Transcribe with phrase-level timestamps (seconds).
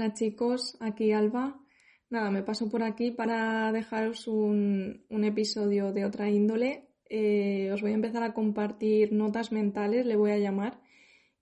[0.00, 1.60] Hola chicos, aquí Alba.
[2.08, 6.88] Nada, me paso por aquí para dejaros un, episodio de otra índole.
[7.10, 10.80] Eh, os voy a empezar a compartir notas mentales, le voy a llamar.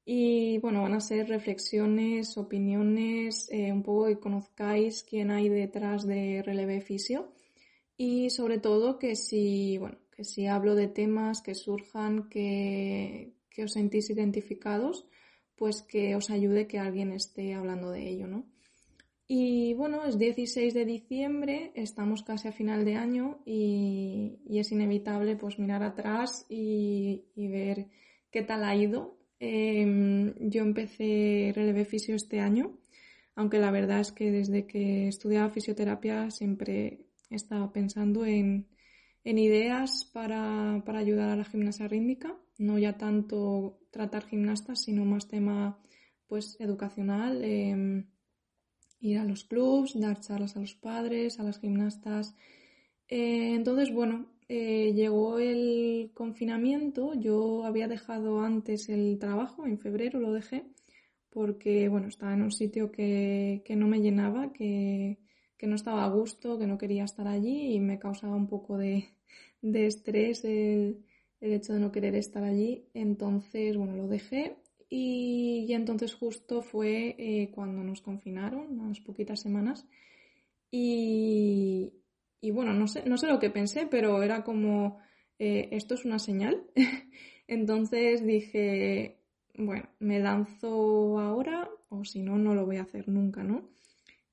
[0.04, 6.04] Y bueno, van a ser reflexiones, opiniones, eh, un poco que conozcáis quién hay detrás
[6.04, 7.32] de Releve Fisio.
[7.96, 13.62] Y sobre todo que si, bueno, que si hablo de temas que surjan, que, que
[13.62, 15.06] os sentís identificados,
[15.58, 18.46] pues que os ayude que alguien esté hablando de ello, ¿no?
[19.30, 25.36] Y bueno, es 16 de diciembre, estamos casi a final de año y, es inevitable
[25.36, 27.88] pues mirar atrás y, ver
[28.30, 29.18] qué tal ha ido.
[29.38, 32.78] Em, yo empecé Relevé Fisio este año,
[33.34, 38.66] aunque la verdad es que desde que estudiaba fisioterapia siempre estaba pensando en,
[39.24, 45.26] ideas para, para, ayudar a la gimnasia rítmica, no ya tanto tratar gimnastas, sino más
[45.26, 45.76] tema
[46.28, 47.42] pues educacional.
[47.42, 48.06] Em,
[49.00, 52.34] ir a los clubs, dar charlas a los padres, a las gimnastas.
[53.08, 60.20] Eh, entonces, bueno, eh, llegó el confinamiento, yo había dejado antes el trabajo, en febrero
[60.20, 60.64] lo dejé,
[61.30, 65.18] porque, bueno, estaba en un sitio que, no me llenaba, que,
[65.62, 69.08] no estaba a gusto, que no quería estar allí y me causaba un poco de,
[69.62, 71.04] estrés el,
[71.40, 72.88] el hecho de no querer estar allí.
[72.94, 74.56] Entonces, bueno, lo dejé
[74.90, 79.86] y, entonces justo fue eh, cuando nos confinaron, unas poquitas semanas.
[80.70, 81.92] Y,
[82.52, 84.98] bueno, no sé, no sé lo que pensé, pero era como,
[85.38, 86.64] eh, esto es una señal.
[87.46, 89.18] entonces dije,
[89.56, 93.68] bueno, me lanzo ahora o si no, no lo voy a hacer nunca, ¿no?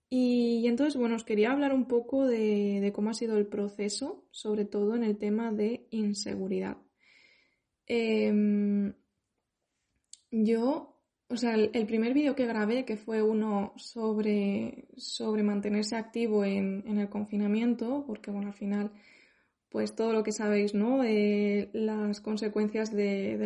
[0.10, 4.26] Y, entonces, bueno, os quería hablar un poco de, de, cómo ha sido el proceso,
[4.32, 6.78] sobre todo en el tema de inseguridad.
[7.88, 8.94] Eh,
[10.32, 16.44] yo, o sea, el, primer vídeo que grabé, que fue uno sobre, sobre mantenerse activo
[16.44, 18.92] en, el confinamiento, porque bueno, al final,
[19.70, 21.04] pues todo lo que sabéis, ¿no?
[21.04, 23.38] Las consecuencias de,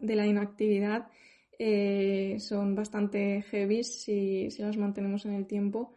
[0.00, 1.08] la, inactividad
[1.58, 5.94] eh, son bastante heavy si, si, las mantenemos en el tiempo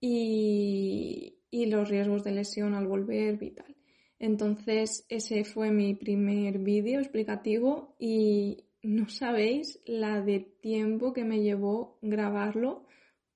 [0.00, 3.76] y, y los riesgos de lesión al volver vital.
[4.18, 11.42] Entonces, ese fue mi primer vídeo explicativo y, no sabéis la de tiempo que me
[11.42, 12.84] llevó grabarlo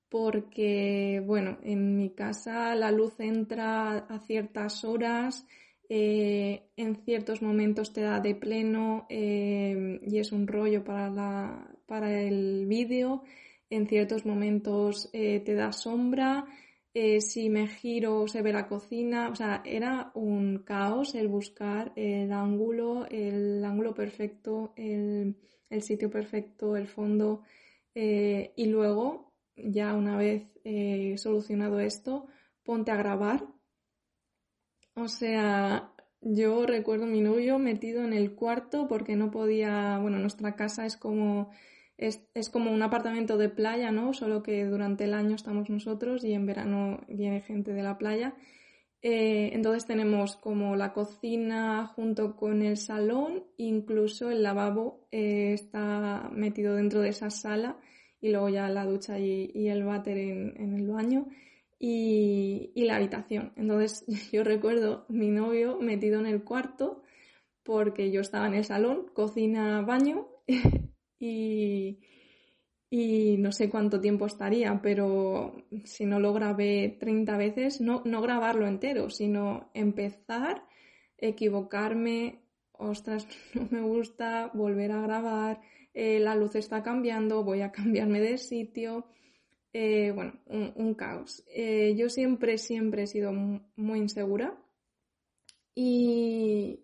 [0.07, 5.47] porque, bueno, en mi casa la luz entra a ciertas horas,
[5.89, 11.75] eh, en ciertos momentos te da de pleno eh, y es un rollo para, la,
[11.87, 13.23] para el vídeo,
[13.71, 16.45] en ciertos momentos eh, te da sombra,
[16.93, 22.31] si me giro se ve la cocina, o sea, era un caos el buscar el
[22.31, 25.35] ángulo, el ángulo perfecto, el,
[25.81, 27.43] sitio perfecto, el fondo
[27.95, 32.27] eh, y luego, ya una vez eh, solucionado esto,
[32.63, 33.47] ponte a grabar.
[34.95, 40.55] O sea, yo recuerdo mi novio metido en el cuarto porque no podía, bueno, nuestra
[40.55, 41.51] casa es como
[41.99, 44.13] es, como un apartamento de playa, ¿no?
[44.13, 48.35] Solo que durante el año estamos nosotros y en verano viene gente de la playa.
[49.01, 56.29] Eh, entonces tenemos como la cocina junto con el salón, incluso el lavabo eh, está
[56.33, 57.77] metido dentro de esa sala
[58.21, 61.27] y luego ya la ducha y, el váter en, el baño
[61.79, 63.53] y, y, la habitación.
[63.55, 67.03] Entonces yo recuerdo mi novio metido en el cuarto
[67.63, 70.27] porque yo estaba en el salón, cocina, baño
[71.19, 71.99] y,
[73.37, 78.67] no sé cuánto tiempo estaría, pero si no lo grabé 30 veces, no, no grabarlo
[78.67, 80.63] entero, sino empezar,
[81.17, 82.41] equivocarme,
[82.71, 85.61] ostras, no me gusta, volver a grabar,
[85.93, 89.05] eh, la luz está cambiando, voy a cambiarme de sitio.
[89.71, 91.43] Eh, bueno, un, caos.
[91.47, 94.57] Eh, yo siempre, siempre he sido muy insegura
[95.75, 96.79] y,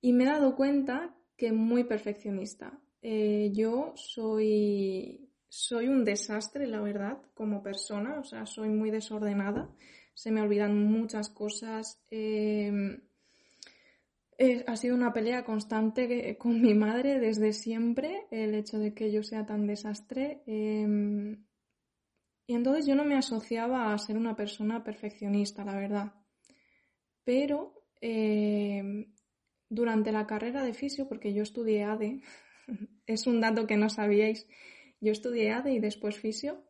[0.00, 2.80] y me he dado cuenta que muy perfeccionista.
[3.06, 9.70] Eh, yo soy, soy un desastre, la verdad, como persona, o sea, soy muy desordenada,
[10.14, 12.02] se me olvidan muchas cosas.
[12.08, 13.02] Em,
[14.66, 19.22] ha sido una pelea constante con mi madre desde siempre, el hecho de que yo
[19.22, 20.42] sea tan desastre.
[22.46, 26.14] Y entonces yo no me asociaba a ser una persona perfeccionista, la verdad.
[27.22, 29.06] Pero eh,
[29.68, 32.22] durante la carrera de fisio, porque yo estudié ADE,
[33.06, 34.46] es un dato que no sabíais,
[35.00, 36.62] yo estudié ADE y después fisio.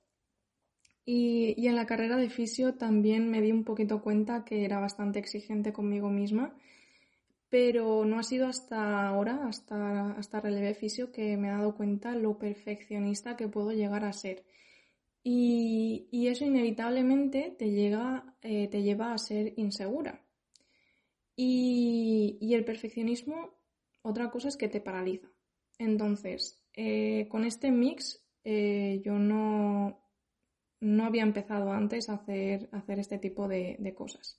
[1.07, 4.81] Y, y, en la carrera de fisio también me di un poquito cuenta que era
[4.81, 6.57] bastante exigente conmigo misma,
[7.51, 12.15] pero no ha sido hasta ahora, hasta, hasta relevé fisio, que me he dado cuenta
[12.17, 14.45] lo perfeccionista que puedo llegar a ser.
[15.23, 20.25] Y, y eso inevitablemente te, llega, eh, te lleva a ser insegura.
[21.37, 23.55] Y, y, el perfeccionismo,
[24.03, 25.34] otra cosa es que te paraliza.
[25.79, 30.01] Entonces, eh, con este mix eh, yo no,
[30.81, 34.39] no había empezado antes a hacer, hacer este tipo de, de cosas.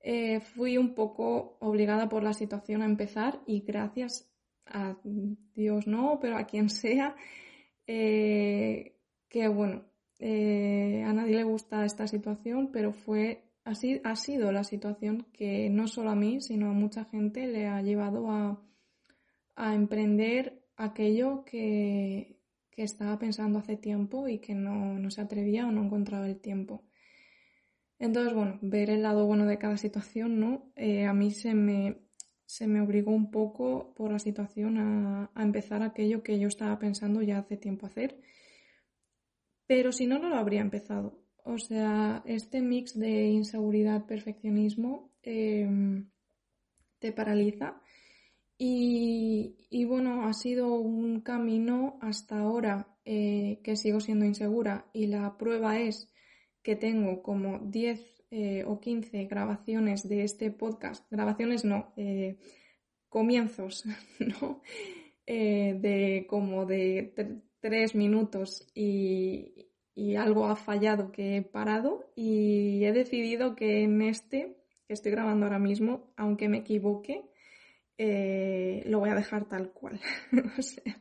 [0.00, 4.30] Eh, fui un poco obligada por la situación a empezar y gracias
[4.66, 4.96] a
[5.54, 7.16] Dios no, pero a quien sea,
[7.86, 8.92] que
[9.48, 9.84] bueno,
[10.20, 15.86] a nadie le gusta esta situación, pero fue así ha sido la situación que no
[15.88, 18.62] solo a mí, sino a mucha gente le ha llevado a,
[19.56, 22.40] a emprender aquello que,
[22.70, 26.40] que estaba pensando hace tiempo y que no, no se atrevía o no encontraba el
[26.40, 26.84] tiempo.
[27.98, 30.72] Entonces, bueno, ver el lado bueno de cada situación, ¿no?
[30.76, 32.00] Eh, a mí se me,
[32.44, 37.22] se me obligó un poco por la situación a, empezar aquello que yo estaba pensando
[37.22, 38.20] ya hace tiempo hacer.
[39.66, 41.22] Pero si no, no lo habría empezado.
[41.44, 45.68] O sea, este mix de inseguridad, perfeccionismo, eh,
[46.98, 47.80] te paraliza
[48.56, 55.36] y, bueno, ha sido un camino hasta ahora eh, que sigo siendo insegura y la
[55.36, 56.10] prueba es
[56.62, 62.38] que tengo como 10 eh, o 15 grabaciones de este podcast, grabaciones no, eh,
[63.08, 63.84] comienzos,
[64.18, 64.62] ¿no?
[65.26, 72.92] De como de 3 minutos y, y algo ha fallado que he parado y he
[72.92, 74.56] decidido que en este
[74.86, 77.30] que estoy grabando ahora mismo, aunque me equivoque,
[77.98, 80.00] eh, lo voy a dejar tal cual.
[80.58, 80.98] o sea,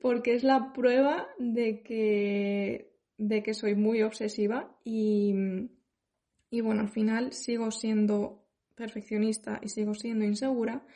[0.00, 5.34] porque es la prueba de que, de que soy muy obsesiva y,
[6.50, 10.86] y bueno, al final sigo siendo perfeccionista y sigo siendo insegura,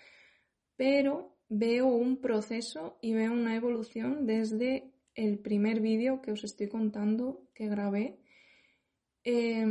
[0.76, 6.69] pero veo un proceso y veo una evolución desde el primer vídeo que os estoy
[6.69, 8.19] contando que grabé.
[9.25, 9.64] Eh,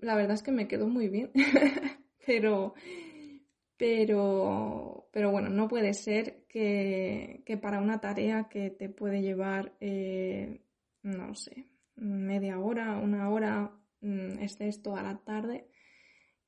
[0.00, 1.32] la verdad es que me quedó muy bien,
[2.26, 2.74] pero
[3.78, 9.76] pero, pero bueno, no puede ser que, que para una tarea que te puede llevar,
[9.80, 10.60] eh,
[11.02, 15.68] no sé, media hora, una hora, mm, estés toda la tarde,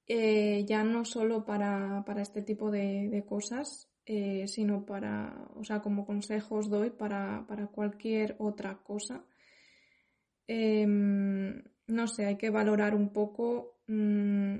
[0.06, 5.81] eh, ya no solo para, para este tipo de, cosas, eh, sino para, o sea,
[5.81, 9.25] como consejos doy para, para cualquier otra cosa.
[10.49, 14.56] Em, no sé, hay que valorar un poco mmm,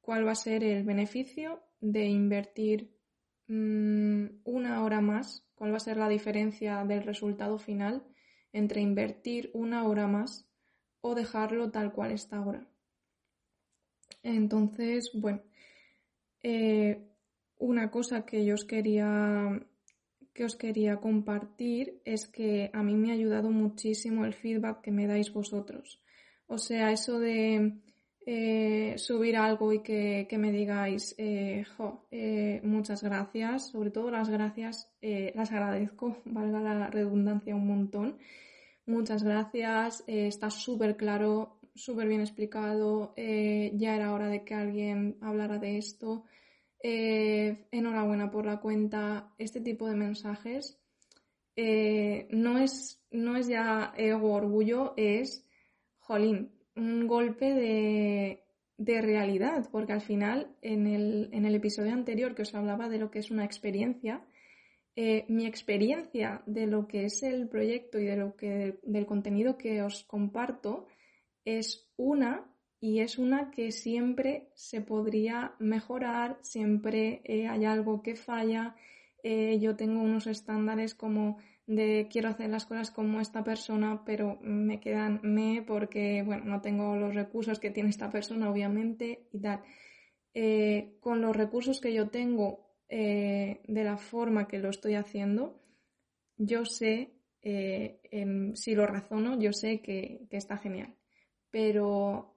[0.00, 2.96] cuál va a ser el beneficio de invertir
[3.46, 8.02] mmm, una hora más, cuál va a ser la diferencia del resultado final
[8.52, 10.48] entre invertir una hora más
[11.02, 12.66] o dejarlo tal cual está ahora.
[14.22, 15.42] Entonces, bueno,
[16.42, 17.06] eh,
[17.58, 19.60] una cosa que yo quería
[20.32, 24.90] que os quería compartir es que a mí me ha ayudado muchísimo el feedback que
[24.90, 26.02] me dais vosotros.
[26.46, 27.78] O sea, eso de
[28.26, 34.30] eh, subir algo y que, me digáis, eh, jo, eh, muchas gracias, sobre todo las
[34.30, 38.18] gracias, las agradezco, valga la redundancia un montón.
[38.86, 45.58] Muchas gracias, está súper claro, súper bien explicado, ya era hora de que alguien hablara
[45.58, 46.24] de esto.
[46.80, 50.78] enhorabuena por la cuenta, este tipo de mensajes.
[51.56, 55.46] no, es, no es ya ego, orgullo, es,
[55.98, 58.44] jolín, un golpe de,
[58.76, 62.98] de realidad, porque al final en el, en el, episodio anterior que os hablaba de
[62.98, 64.24] lo que es una experiencia,
[64.96, 69.58] eh, mi experiencia de lo que es el proyecto y de lo que, del contenido
[69.58, 70.86] que os comparto
[71.44, 72.50] es una
[72.80, 78.76] y es una que siempre se podría mejorar, siempre eh, hay algo que falla,
[79.22, 84.38] eh, yo tengo unos estándares como de quiero hacer las cosas como esta persona, pero
[84.42, 89.40] me quedan me porque, bueno, no tengo los recursos que tiene esta persona, obviamente, y
[89.40, 89.62] tal.
[90.34, 95.62] Eh, con los recursos que yo tengo, eh, de la forma que lo estoy haciendo,
[96.36, 100.94] yo sé, eh, en, si lo razono, yo sé que, que está genial.
[101.50, 102.36] Pero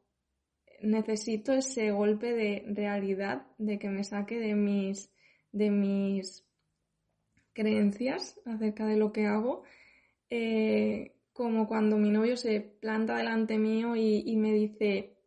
[0.82, 5.12] necesito ese golpe de realidad, de que me saque de mis,
[5.52, 6.47] de mis
[7.58, 9.64] creencias acerca de lo que hago,
[10.30, 15.18] eh, como cuando mi novio se planta delante mío y, me dice,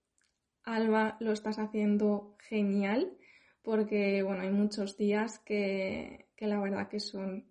[0.63, 3.13] Alba, lo estás haciendo genial,
[3.63, 7.51] porque bueno, hay muchos días que, que la verdad que son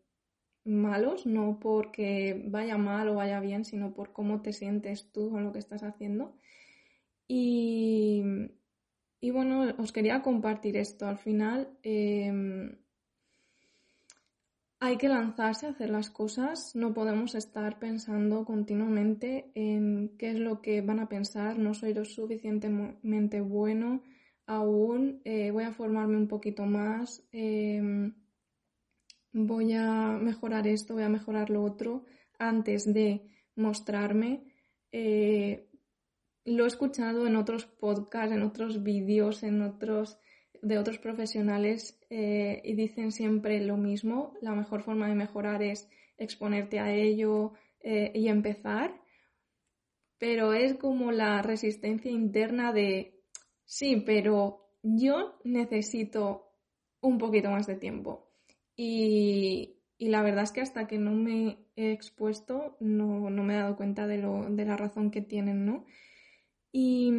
[0.64, 5.44] malos, no porque vaya mal o vaya bien, sino por cómo te sientes tú con
[5.44, 6.38] lo que estás haciendo.
[7.28, 8.24] Y,
[9.20, 11.06] y bueno, os quería compartir esto.
[11.06, 12.79] Al final em,
[14.82, 20.40] hay que lanzarse a hacer las cosas, no podemos estar pensando continuamente en qué es
[20.40, 24.02] lo que van a pensar, no soy lo suficientemente bueno
[24.50, 28.16] aún, eh, voy a formarme un poquito más, em,
[29.32, 32.06] voy a mejorar esto, voy a mejorar lo otro
[32.40, 33.22] antes de
[33.56, 34.44] mostrarme.
[34.92, 35.70] Eh,
[36.46, 40.18] lo he escuchado en otros podcasts, en otros vídeos, en otros
[40.62, 44.34] de otros profesionales eh, y dicen siempre lo mismo.
[44.42, 49.02] La mejor forma de mejorar es exponerte a ello eh, y empezar.
[50.18, 53.22] Pero es como la resistencia interna de
[53.66, 56.50] sí, pero yo necesito
[57.02, 58.30] un poquito más de tiempo.
[58.76, 63.58] Y, la verdad es que hasta que no me he expuesto no, no me he
[63.58, 65.86] dado cuenta de, lo, de la razón que tienen, ¿no?
[66.72, 67.12] Y,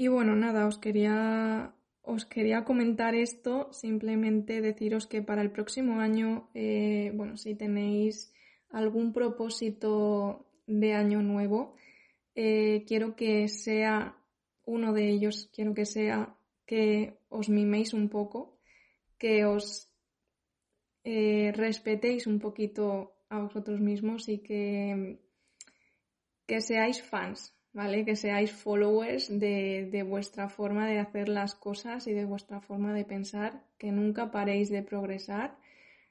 [0.00, 6.00] y bueno, nada, os quería, os quería comentar esto, simplemente deciros que para el próximo
[6.00, 8.32] año, eh, bueno, si tenéis
[8.70, 11.74] algún propósito de año nuevo,
[12.34, 14.16] eh, quiero que sea
[14.64, 18.58] uno de ellos, quiero que sea que os miméis un poco,
[19.18, 19.92] que os
[21.04, 25.20] eh, respetéis un poquito a vosotros mismos y que,
[26.46, 28.04] que seáis fans, ¿vale?
[28.04, 33.04] Que seáis followers de, vuestra forma de hacer las cosas y de vuestra forma de
[33.04, 35.56] pensar, que nunca paréis de progresar,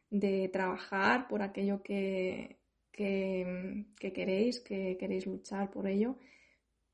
[0.10, 2.58] de trabajar por aquello que,
[2.92, 6.18] que, queréis, que queréis luchar por ello,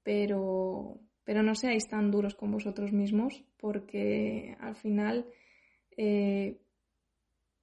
[0.03, 5.25] pero, pero no seáis tan duros con vosotros mismos, porque al final
[5.97, 6.59] eh,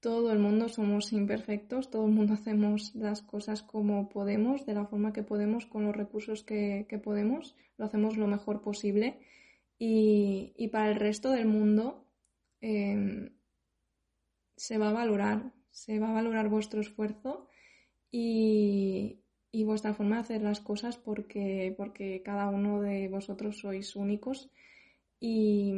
[0.03, 4.85] todo el mundo somos imperfectos, todo el mundo hacemos las cosas como podemos, de la
[4.85, 9.21] forma que podemos, con los recursos que, podemos, lo hacemos lo mejor posible.
[9.79, 12.05] Y, para el resto del mundo
[12.61, 13.31] em,
[14.57, 17.49] se va a valorar, se va a valorar vuestro esfuerzo
[18.11, 19.21] y,
[19.53, 24.51] vuestra forma de hacer las cosas porque, porque cada uno de vosotros sois únicos.
[25.21, 25.73] Y,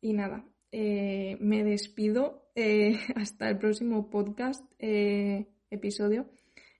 [0.00, 6.28] y nada, eh, me despido eh, hasta el próximo podcast, eh, episodio.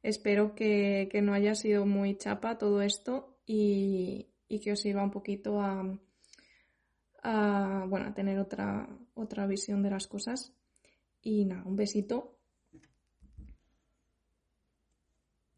[0.03, 4.29] Espero que, no haya sido muy chapa todo esto y,
[4.63, 5.83] que os sirva un poquito a,
[7.89, 10.53] bueno, a tener otra, otra visión de las cosas.
[11.23, 12.36] Y nada, un besito